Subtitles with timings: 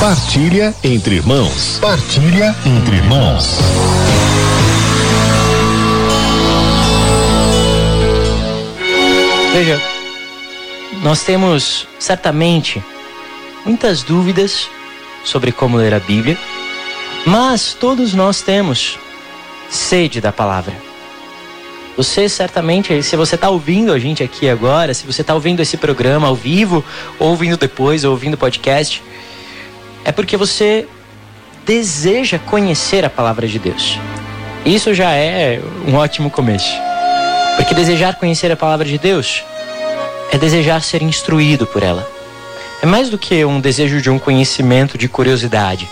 [0.00, 1.78] Partilha entre irmãos.
[1.78, 3.58] Partilha entre irmãos.
[9.52, 9.78] Veja,
[11.02, 12.82] nós temos certamente
[13.66, 14.70] muitas dúvidas
[15.22, 16.38] sobre como ler a Bíblia,
[17.26, 18.98] mas todos nós temos
[19.68, 20.72] sede da palavra.
[21.98, 25.76] Você certamente, se você está ouvindo a gente aqui agora, se você está ouvindo esse
[25.76, 26.82] programa ao vivo,
[27.18, 29.02] ou ouvindo depois, ou ouvindo podcast,
[30.10, 30.88] é porque você
[31.64, 33.96] deseja conhecer a palavra de Deus.
[34.66, 36.74] Isso já é um ótimo começo.
[37.56, 39.44] Porque desejar conhecer a palavra de Deus
[40.32, 42.10] é desejar ser instruído por ela.
[42.82, 45.88] É mais do que um desejo de um conhecimento de curiosidade,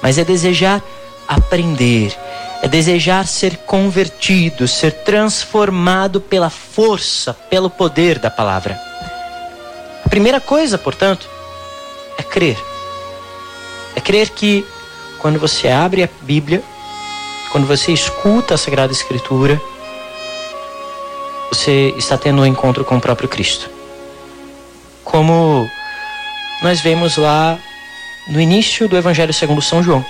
[0.00, 0.80] mas é desejar
[1.26, 2.16] aprender,
[2.62, 8.78] é desejar ser convertido, ser transformado pela força, pelo poder da palavra.
[10.04, 11.28] A primeira coisa, portanto,
[12.16, 12.75] é crer.
[14.06, 14.64] Crer que
[15.18, 16.62] quando você abre a Bíblia,
[17.50, 19.60] quando você escuta a Sagrada Escritura,
[21.48, 23.68] você está tendo um encontro com o próprio Cristo.
[25.02, 25.68] Como
[26.62, 27.58] nós vemos lá
[28.28, 30.06] no início do Evangelho segundo São João.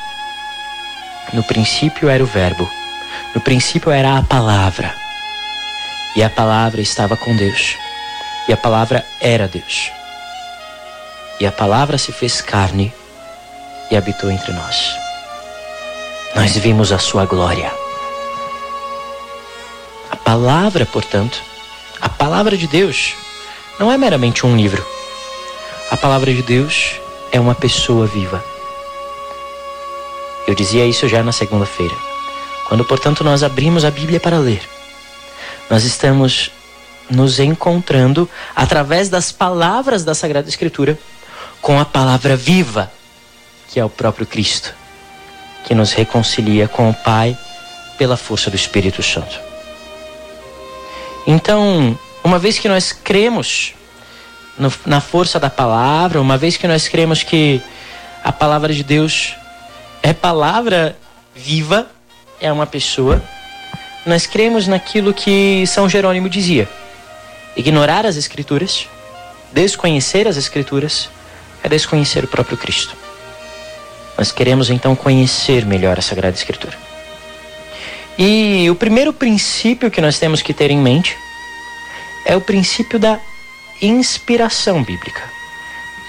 [1.32, 2.68] No princípio era o Verbo,
[3.34, 4.94] no princípio era a palavra,
[6.14, 7.78] e a palavra estava com Deus,
[8.46, 9.90] e a palavra era Deus.
[11.40, 12.92] E a palavra se fez carne
[13.90, 14.94] e habitou entre nós.
[16.34, 17.72] Nós vimos a sua glória.
[20.10, 21.40] A palavra, portanto,
[22.00, 23.14] a palavra de Deus
[23.78, 24.84] não é meramente um livro.
[25.90, 27.00] A palavra de Deus
[27.32, 28.44] é uma pessoa viva.
[30.46, 31.94] Eu dizia isso já na segunda-feira.
[32.68, 34.60] Quando, portanto, nós abrimos a Bíblia para ler,
[35.70, 36.50] nós estamos
[37.08, 40.98] nos encontrando através das palavras da Sagrada Escritura
[41.60, 42.90] com a palavra viva,
[43.68, 44.74] que é o próprio Cristo,
[45.64, 47.36] que nos reconcilia com o Pai
[47.98, 49.40] pela força do Espírito Santo.
[51.26, 53.74] Então, uma vez que nós cremos
[54.58, 57.60] no, na força da palavra, uma vez que nós cremos que
[58.22, 59.34] a palavra de Deus
[60.02, 60.96] é palavra
[61.34, 61.88] viva,
[62.40, 63.22] é uma pessoa,
[64.04, 66.68] nós cremos naquilo que São Jerônimo dizia:
[67.56, 68.88] ignorar as Escrituras,
[69.52, 71.10] desconhecer as Escrituras,
[71.62, 72.96] é desconhecer o próprio Cristo.
[74.16, 76.76] Nós queremos então conhecer melhor a Sagrada Escritura.
[78.18, 81.16] E o primeiro princípio que nós temos que ter em mente
[82.24, 83.20] é o princípio da
[83.80, 85.22] inspiração bíblica.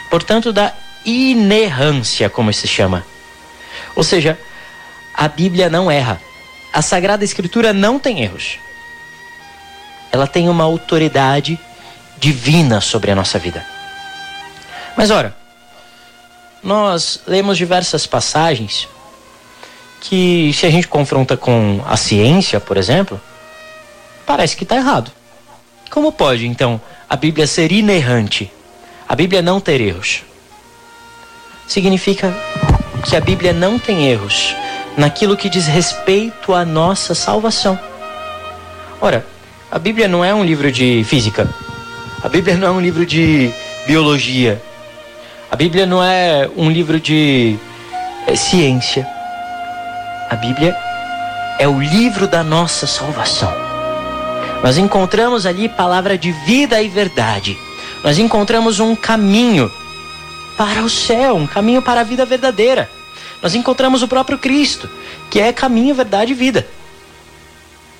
[0.09, 0.73] Portanto, da
[1.05, 3.05] inerrância, como se chama.
[3.95, 4.39] Ou seja,
[5.13, 6.21] a Bíblia não erra.
[6.73, 8.57] A Sagrada Escritura não tem erros.
[10.11, 11.59] Ela tem uma autoridade
[12.17, 13.65] divina sobre a nossa vida.
[14.95, 15.35] Mas ora,
[16.63, 18.87] nós lemos diversas passagens
[20.01, 23.19] que, se a gente confronta com a ciência, por exemplo,
[24.25, 25.11] parece que está errado.
[25.89, 26.79] Como pode, então,
[27.09, 28.51] a Bíblia ser inerrante,
[29.07, 30.23] a Bíblia não ter erros.
[31.67, 32.35] Significa
[33.03, 34.55] que a Bíblia não tem erros
[34.97, 37.79] naquilo que diz respeito à nossa salvação.
[38.99, 39.25] Ora,
[39.71, 41.47] a Bíblia não é um livro de física,
[42.23, 43.51] a Bíblia não é um livro de
[43.85, 44.61] biologia,
[45.49, 47.57] a Bíblia não é um livro de
[48.25, 49.07] é, ciência.
[50.29, 50.75] A Bíblia
[51.57, 53.53] é o livro da nossa salvação.
[54.61, 57.57] Nós encontramos ali palavra de vida e verdade.
[58.03, 59.71] Nós encontramos um caminho
[60.57, 62.89] para o céu, um caminho para a vida verdadeira.
[63.41, 64.89] Nós encontramos o próprio Cristo,
[65.29, 66.67] que é caminho, verdade e vida.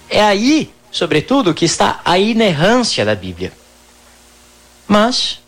[0.10, 3.54] É aí, sobretudo, que está a inerrância da Bíblia.
[4.86, 5.40] Mas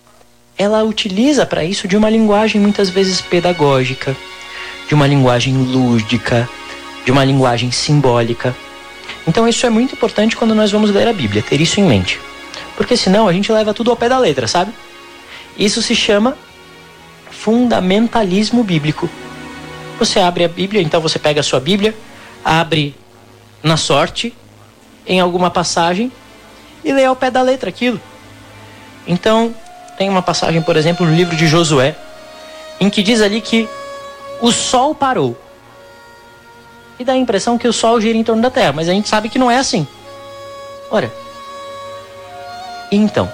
[0.60, 4.16] ela utiliza para isso de uma linguagem muitas vezes pedagógica,
[4.90, 6.50] de uma linguagem lúdica,
[7.06, 8.54] de uma linguagem simbólica.
[9.26, 12.20] Então isso é muito importante quando nós vamos ler a Bíblia, ter isso em mente.
[12.76, 14.74] Porque senão a gente leva tudo ao pé da letra, sabe?
[15.58, 16.38] Isso se chama
[17.32, 19.10] fundamentalismo bíblico.
[19.98, 21.96] Você abre a Bíblia, então você pega a sua Bíblia,
[22.44, 22.94] abre
[23.64, 24.34] na sorte,
[25.08, 26.12] em alguma passagem,
[26.84, 28.00] e lê ao pé da letra aquilo.
[29.08, 29.54] Então,
[30.00, 31.96] tem uma passagem, por exemplo, no livro de Josué,
[32.80, 33.70] em que diz ali que
[34.42, 35.38] o sol parou
[37.00, 39.08] e dá a impressão que o Sol gira em torno da Terra, mas a gente
[39.08, 39.88] sabe que não é assim.
[40.92, 41.10] Ora,
[42.92, 43.32] então,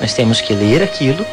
[0.00, 1.24] nós temos que ler aquilo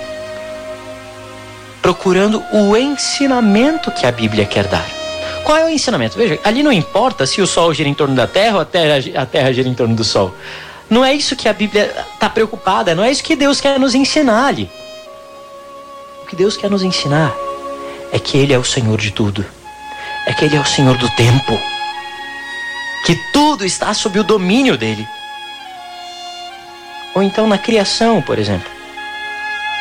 [1.81, 4.85] procurando o ensinamento que a Bíblia quer dar.
[5.45, 6.18] Qual é o ensinamento?
[6.18, 9.21] Veja, ali não importa se o Sol gira em torno da Terra ou a Terra,
[9.21, 10.35] a terra gira em torno do Sol.
[10.89, 13.94] Não é isso que a Bíblia está preocupada, não é isso que Deus quer nos
[13.94, 14.69] ensinar ali.
[16.24, 17.33] O que Deus quer nos ensinar
[18.12, 19.45] é que Ele é o Senhor de tudo,
[20.25, 21.59] é que Ele é o Senhor do tempo,
[23.06, 25.07] que tudo está sob o domínio dele.
[27.15, 28.69] Ou então na criação, por exemplo.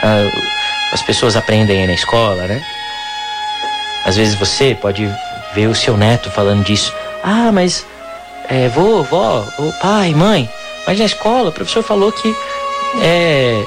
[0.03, 0.29] Ah,
[0.93, 2.63] as pessoas aprendem aí na escola, né?
[4.05, 5.09] Às vezes você pode
[5.55, 6.93] ver o seu neto falando disso.
[7.23, 7.85] Ah, mas
[8.49, 9.45] é, vô, vó,
[9.83, 10.49] pai, mãe,
[10.89, 12.35] mas na escola o professor falou que
[13.03, 13.63] é,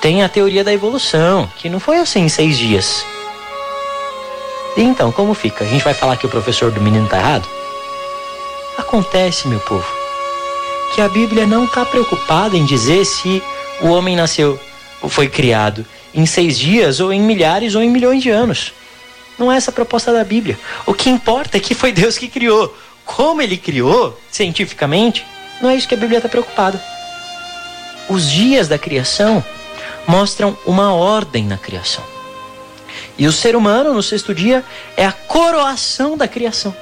[0.00, 3.04] tem a teoria da evolução, que não foi assim em seis dias.
[4.78, 5.62] E então, como fica?
[5.62, 7.46] A gente vai falar que o professor do menino está errado?
[8.78, 9.84] Acontece, meu povo,
[10.94, 13.42] que a Bíblia não está preocupada em dizer se
[13.82, 14.58] o homem nasceu
[15.02, 15.84] ou foi criado
[16.14, 18.72] em seis dias, ou em milhares, ou em milhões de anos.
[19.38, 20.58] Não é essa a proposta da Bíblia.
[20.86, 22.74] O que importa é que foi Deus que criou.
[23.04, 25.26] Como ele criou, cientificamente,
[25.60, 26.82] não é isso que a Bíblia está preocupada.
[28.08, 29.42] Os dias da criação
[30.06, 32.04] mostram uma ordem na criação.
[33.16, 34.64] E o ser humano, no sexto dia,
[34.96, 36.74] é a coroação da criação.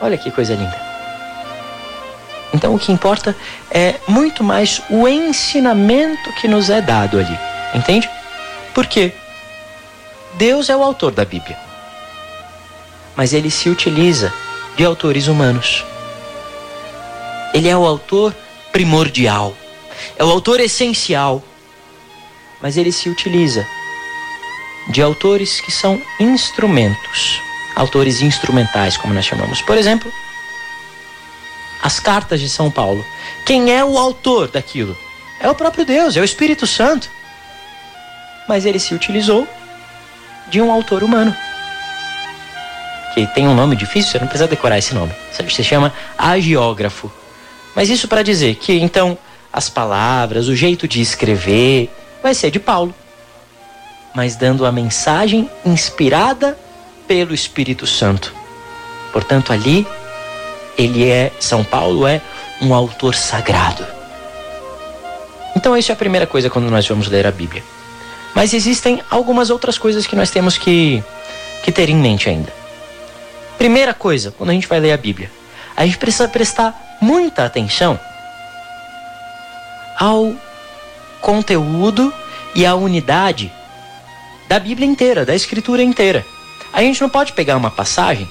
[0.00, 0.90] Olha que coisa linda.
[2.54, 3.36] Então o que importa
[3.70, 7.38] é muito mais o ensinamento que nos é dado ali.
[7.74, 8.08] Entende?
[8.74, 9.12] Por quê?
[10.34, 11.56] Deus é o autor da Bíblia.
[13.16, 14.32] Mas ele se utiliza
[14.76, 15.84] de autores humanos.
[17.52, 18.34] Ele é o autor
[18.72, 19.56] primordial,
[20.16, 21.42] é o autor essencial.
[22.62, 23.66] Mas ele se utiliza
[24.88, 27.40] de autores que são instrumentos,
[27.74, 29.62] autores instrumentais, como nós chamamos.
[29.62, 30.12] Por exemplo,
[31.82, 33.04] as cartas de São Paulo.
[33.46, 34.96] Quem é o autor daquilo?
[35.40, 37.08] É o próprio Deus, é o Espírito Santo.
[38.48, 39.48] Mas ele se utilizou
[40.48, 41.34] de um autor humano.
[43.14, 45.12] Que tem um nome difícil, você não precisa decorar esse nome.
[45.32, 47.10] Se chama agiógrafo.
[47.74, 49.16] Mas isso para dizer que então
[49.52, 51.90] as palavras, o jeito de escrever
[52.22, 52.94] vai ser de Paulo.
[54.14, 56.58] Mas dando a mensagem inspirada
[57.06, 58.34] pelo Espírito Santo.
[59.12, 59.86] Portanto, ali
[60.78, 62.20] ele é São Paulo é
[62.60, 63.86] um autor sagrado.
[65.56, 67.62] Então, isso é a primeira coisa quando nós vamos ler a Bíblia.
[68.34, 71.02] Mas existem algumas outras coisas que nós temos que,
[71.64, 72.52] que ter em mente ainda.
[73.58, 75.30] Primeira coisa, quando a gente vai ler a Bíblia,
[75.80, 77.98] a gente precisa prestar muita atenção
[79.98, 80.34] ao
[81.22, 82.12] conteúdo
[82.54, 83.50] e à unidade
[84.46, 86.22] da Bíblia inteira, da Escritura inteira.
[86.70, 88.28] A gente não pode pegar uma passagem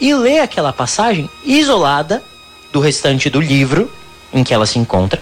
[0.00, 2.22] e ler aquela passagem isolada
[2.72, 3.92] do restante do livro
[4.32, 5.20] em que ela se encontra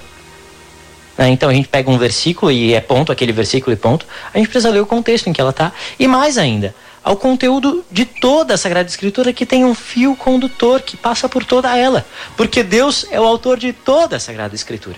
[1.16, 1.30] né?
[1.30, 4.06] Então a gente pega um versículo e é ponto, aquele versículo e ponto.
[4.32, 5.72] A gente precisa ler o contexto em que ela está.
[5.98, 10.80] E mais ainda, ao conteúdo de toda a Sagrada Escritura que tem um fio condutor
[10.80, 12.06] que passa por toda ela.
[12.36, 14.96] Porque Deus é o autor de toda a Sagrada Escritura.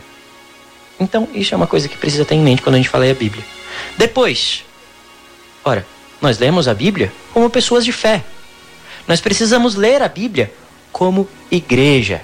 [1.00, 3.14] Então, isso é uma coisa que precisa ter em mente quando a gente fala a
[3.14, 3.44] Bíblia.
[3.96, 4.64] Depois,
[5.64, 5.84] ora,
[6.20, 8.22] nós lemos a Bíblia como pessoas de fé.
[9.08, 10.52] Nós precisamos ler a Bíblia
[10.92, 12.22] como igreja.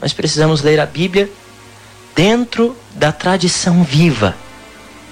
[0.00, 1.30] Nós precisamos ler a Bíblia
[2.14, 4.34] dentro da tradição viva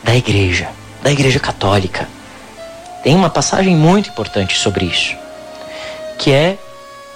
[0.02, 0.69] da igreja,
[1.02, 2.08] da igreja católica.
[3.02, 5.16] Tem uma passagem muito importante sobre isso,
[6.18, 6.58] que é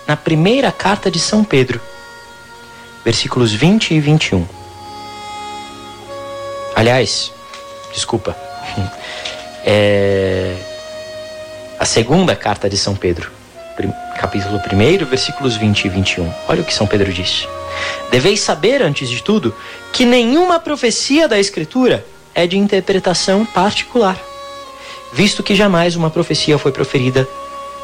[0.07, 1.81] na primeira carta de São Pedro,
[3.05, 4.47] versículos 20 e 21.
[6.75, 7.33] Aliás,
[7.93, 8.37] desculpa,
[9.65, 10.57] é
[11.79, 13.29] a segunda carta de São Pedro,
[14.17, 16.33] capítulo 1, versículos 20 e 21.
[16.47, 17.49] Olha o que São Pedro disse.
[18.09, 19.53] Deveis saber, antes de tudo,
[19.93, 24.17] que nenhuma profecia da Escritura é de interpretação particular,
[25.13, 27.29] visto que jamais uma profecia foi proferida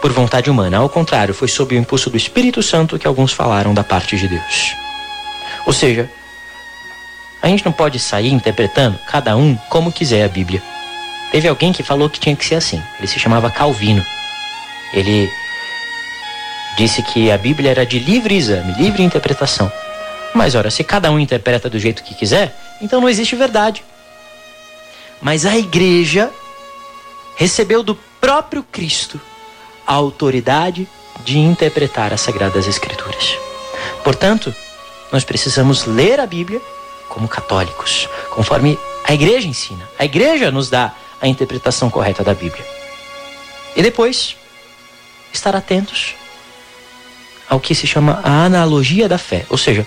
[0.01, 0.79] por vontade humana.
[0.79, 4.29] Ao contrário, foi sob o impulso do Espírito Santo que alguns falaram da parte de
[4.29, 4.75] Deus.
[5.67, 6.11] Ou seja,
[7.43, 10.63] a gente não pode sair interpretando cada um como quiser a Bíblia.
[11.31, 12.83] Teve alguém que falou que tinha que ser assim.
[12.99, 14.05] Ele se chamava Calvino.
[14.93, 15.29] Ele
[16.77, 19.71] disse que a Bíblia era de livre exame, livre interpretação.
[20.35, 23.83] Mas ora, se cada um interpreta do jeito que quiser, então não existe verdade.
[25.21, 26.31] Mas a igreja
[27.39, 29.19] recebeu do próprio Cristo
[29.87, 30.87] a autoridade
[31.25, 33.39] de interpretar as sagradas escrituras.
[34.03, 34.53] Portanto,
[35.13, 36.61] nós precisamos ler a Bíblia
[37.09, 39.89] como católicos, conforme a igreja ensina.
[39.97, 42.65] A igreja nos dá a interpretação correta da Bíblia.
[43.77, 44.37] E depois,
[45.33, 46.17] estar atentos
[47.49, 49.47] ao que se chama a analogia da fé.
[49.49, 49.87] Ou seja,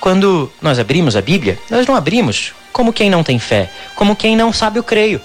[0.00, 4.34] quando nós abrimos a Bíblia, nós não abrimos como quem não tem fé, como quem
[4.34, 5.20] não sabe o creio.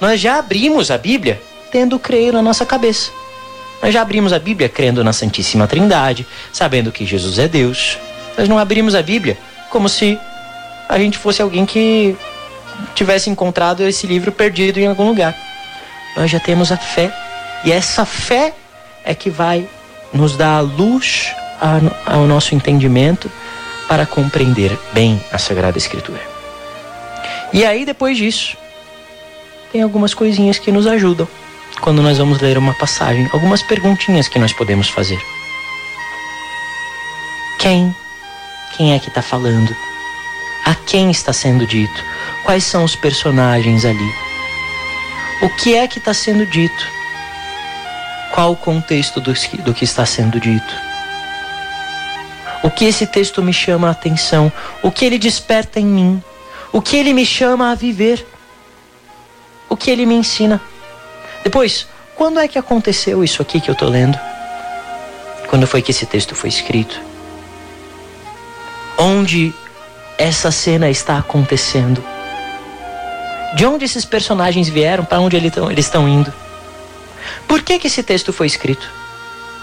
[0.00, 1.40] Nós já abrimos a Bíblia
[1.70, 3.10] tendo creio na nossa cabeça.
[3.82, 7.98] Nós já abrimos a Bíblia crendo na Santíssima Trindade, sabendo que Jesus é Deus.
[8.36, 9.38] Nós não abrimos a Bíblia
[9.70, 10.18] como se
[10.88, 12.16] a gente fosse alguém que
[12.94, 15.36] tivesse encontrado esse livro perdido em algum lugar.
[16.16, 17.12] Nós já temos a fé
[17.64, 18.54] e essa fé
[19.04, 19.68] é que vai
[20.12, 21.32] nos dar a luz
[22.06, 23.30] ao nosso entendimento
[23.86, 26.20] para compreender bem a Sagrada Escritura.
[27.52, 28.56] E aí, depois disso,
[29.72, 31.28] tem algumas coisinhas que nos ajudam
[31.80, 35.20] quando nós vamos ler uma passagem, algumas perguntinhas que nós podemos fazer.
[37.58, 37.94] Quem?
[38.76, 39.74] Quem é que está falando?
[40.64, 42.04] A quem está sendo dito?
[42.44, 44.14] Quais são os personagens ali?
[45.42, 46.86] O que é que está sendo dito?
[48.32, 49.32] Qual o contexto do,
[49.64, 50.74] do que está sendo dito?
[52.62, 54.52] O que esse texto me chama a atenção?
[54.82, 56.22] O que ele desperta em mim?
[56.72, 58.26] O que ele me chama a viver?
[59.70, 60.60] O que ele me ensina?
[61.44, 61.86] Depois,
[62.16, 64.18] quando é que aconteceu isso aqui que eu estou lendo?
[65.48, 67.00] Quando foi que esse texto foi escrito?
[68.98, 69.54] Onde
[70.18, 72.04] essa cena está acontecendo?
[73.54, 75.04] De onde esses personagens vieram?
[75.04, 76.32] Para onde eles estão indo?
[77.46, 78.88] Por que, que esse texto foi escrito?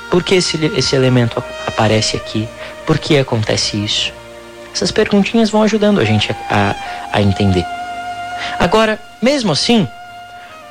[0.10, 2.48] Por que esse, esse elemento aparece aqui?
[2.86, 4.14] Por que acontece isso?
[4.74, 6.36] Essas perguntinhas vão ajudando a gente a,
[7.12, 7.66] a, a entender.
[8.58, 9.88] Agora, mesmo assim,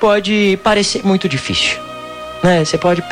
[0.00, 1.78] pode parecer muito difícil.
[2.42, 2.64] Né?
[2.64, 3.02] Você pode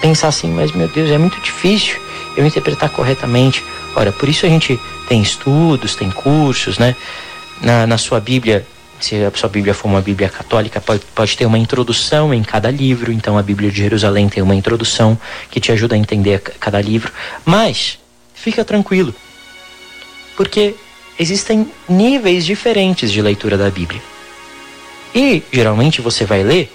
[0.00, 2.00] pensar assim, mas meu Deus, é muito difícil
[2.36, 3.64] eu interpretar corretamente.
[3.96, 6.96] Ora, por isso a gente tem estudos, tem cursos, né?
[7.60, 8.66] Na, na sua Bíblia,
[9.00, 12.70] se a sua Bíblia for uma Bíblia católica, pode, pode ter uma introdução em cada
[12.70, 13.12] livro.
[13.12, 15.18] Então a Bíblia de Jerusalém tem uma introdução
[15.50, 17.12] que te ajuda a entender cada livro.
[17.44, 17.98] Mas,
[18.34, 19.14] fica tranquilo,
[20.36, 20.74] porque
[21.18, 24.13] existem níveis diferentes de leitura da Bíblia.
[25.14, 26.74] E geralmente você vai ler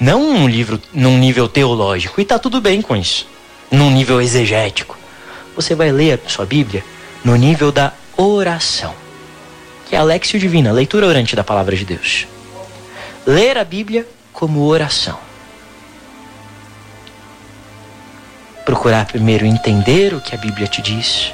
[0.00, 3.28] não um livro num nível teológico, e tá tudo bem com isso,
[3.70, 4.98] num nível exegético.
[5.54, 6.84] Você vai ler a sua Bíblia
[7.24, 8.92] no nível da oração,
[9.88, 12.26] que é a Divina, leitura orante da palavra de Deus.
[13.24, 15.18] Ler a Bíblia como oração.
[18.64, 21.32] Procurar primeiro entender o que a Bíblia te diz,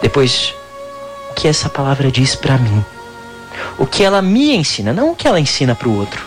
[0.00, 0.54] depois
[1.30, 2.84] o que essa palavra diz para mim
[3.78, 6.26] o que ela me ensina, não o que ela ensina para o outro,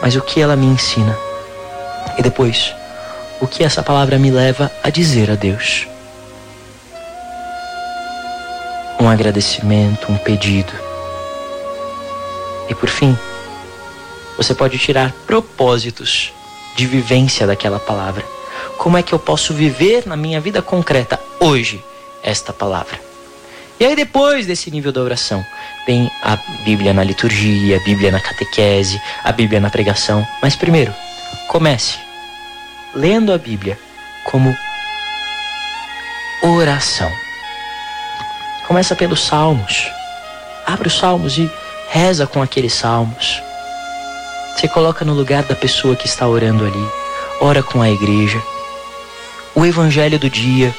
[0.00, 1.16] mas o que ela me ensina.
[2.16, 2.74] E depois,
[3.40, 5.86] o que essa palavra me leva a dizer a Deus.
[9.00, 10.72] Um agradecimento, um pedido.
[12.68, 13.16] E por fim,
[14.36, 16.32] você pode tirar propósitos
[16.76, 18.24] de vivência daquela palavra.
[18.76, 21.84] Como é que eu posso viver na minha vida concreta hoje
[22.22, 23.07] esta palavra?
[23.80, 25.44] E aí, depois desse nível da oração,
[25.86, 30.26] tem a Bíblia na liturgia, a Bíblia na catequese, a Bíblia na pregação.
[30.42, 30.92] Mas primeiro,
[31.48, 31.98] comece
[32.94, 33.78] lendo a Bíblia
[34.24, 34.56] como
[36.42, 37.10] oração.
[38.66, 39.88] Começa pelos salmos.
[40.66, 41.50] Abre os salmos e
[41.88, 43.40] reza com aqueles salmos.
[44.54, 46.88] Você coloca no lugar da pessoa que está orando ali.
[47.40, 48.42] Ora com a igreja.
[49.54, 50.74] O evangelho do dia.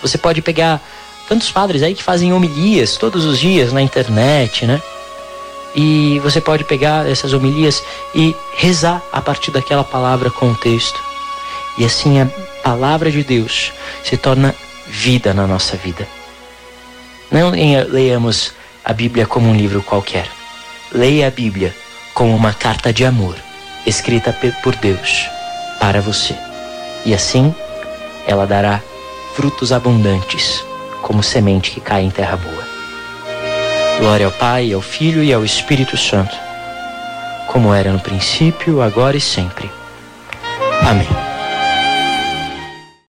[0.00, 0.80] Você pode pegar
[1.28, 4.80] tantos padres aí que fazem homilias todos os dias na internet, né?
[5.76, 7.82] E você pode pegar essas homilias
[8.14, 10.98] e rezar a partir daquela palavra com o texto.
[11.76, 12.26] E assim a
[12.64, 14.54] palavra de Deus se torna
[14.86, 16.08] vida na nossa vida.
[17.30, 18.52] Não leiamos
[18.84, 20.28] a Bíblia como um livro qualquer.
[20.90, 21.76] Leia a Bíblia
[22.14, 23.36] como uma carta de amor
[23.86, 25.28] escrita por Deus
[25.78, 26.34] para você.
[27.04, 27.54] E assim
[28.26, 28.80] ela dará
[29.34, 30.64] frutos abundantes
[31.02, 32.68] como semente que cai em terra boa.
[33.98, 36.36] Glória ao Pai, ao Filho e ao Espírito Santo,
[37.48, 39.70] como era no princípio, agora e sempre.
[40.88, 41.27] Amém.